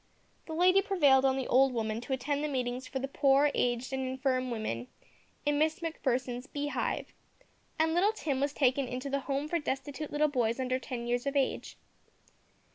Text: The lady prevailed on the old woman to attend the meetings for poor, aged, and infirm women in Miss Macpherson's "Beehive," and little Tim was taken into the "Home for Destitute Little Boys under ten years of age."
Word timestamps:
The 0.47 0.53
lady 0.55 0.81
prevailed 0.81 1.25
on 1.25 1.37
the 1.37 1.45
old 1.45 1.73
woman 1.75 2.01
to 2.01 2.11
attend 2.13 2.43
the 2.43 2.47
meetings 2.47 2.87
for 2.87 2.99
poor, 3.05 3.51
aged, 3.53 3.93
and 3.93 4.03
infirm 4.07 4.49
women 4.49 4.87
in 5.45 5.59
Miss 5.59 5.79
Macpherson's 5.79 6.47
"Beehive," 6.47 7.13
and 7.77 7.93
little 7.93 8.11
Tim 8.11 8.39
was 8.39 8.51
taken 8.51 8.87
into 8.87 9.11
the 9.11 9.19
"Home 9.19 9.47
for 9.47 9.59
Destitute 9.59 10.09
Little 10.09 10.27
Boys 10.27 10.59
under 10.59 10.79
ten 10.79 11.05
years 11.05 11.27
of 11.27 11.35
age." 11.35 11.77